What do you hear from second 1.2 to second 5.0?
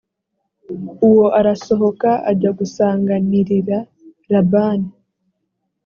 arasohoka ajya gusanganirira labani